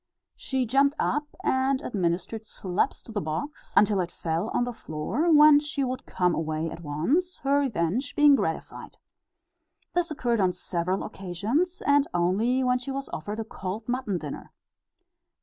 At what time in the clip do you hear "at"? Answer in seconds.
6.71-6.81